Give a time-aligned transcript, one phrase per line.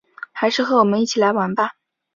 [0.31, 1.73] 还是和我们一起来玩吧